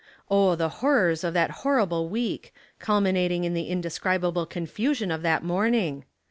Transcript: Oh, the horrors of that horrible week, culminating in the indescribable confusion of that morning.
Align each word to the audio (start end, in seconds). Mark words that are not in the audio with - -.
Oh, 0.31 0.55
the 0.55 0.67
horrors 0.81 1.23
of 1.23 1.35
that 1.35 1.51
horrible 1.61 2.09
week, 2.09 2.55
culminating 2.79 3.43
in 3.43 3.53
the 3.53 3.69
indescribable 3.69 4.47
confusion 4.47 5.11
of 5.11 5.21
that 5.21 5.43
morning. 5.43 6.05